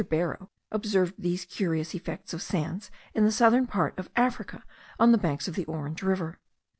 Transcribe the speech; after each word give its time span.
Barrow 0.09 0.49
observed 0.71 1.13
these 1.19 1.45
curious 1.45 1.93
effects 1.93 2.33
of 2.33 2.41
sands 2.41 2.89
in 3.13 3.23
the 3.23 3.31
southern 3.31 3.67
part 3.67 3.93
of 3.99 4.09
Africa, 4.15 4.63
on 4.99 5.11
the 5.11 5.17
banks 5.19 5.47
of 5.47 5.53
the 5.53 5.65
Orange 5.65 6.01
River. 6.01 6.39